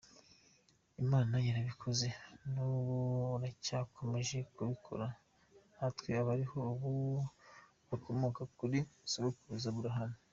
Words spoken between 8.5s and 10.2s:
kuri Sogokuruza Aburahamu.